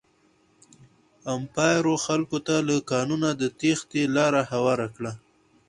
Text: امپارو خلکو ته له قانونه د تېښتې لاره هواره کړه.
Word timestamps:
امپارو 1.33 1.93
خلکو 2.05 2.37
ته 2.47 2.55
له 2.67 2.75
قانونه 2.91 3.29
د 3.41 3.43
تېښتې 3.59 4.03
لاره 4.15 4.41
هواره 4.51 4.87
کړه. 4.95 5.11